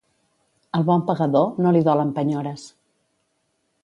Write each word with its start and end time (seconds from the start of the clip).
Al 0.77 0.85
bon 0.87 1.03
pagador, 1.09 1.45
no 1.65 1.73
li 1.75 1.83
dolen 1.89 2.13
penyores. 2.15 2.65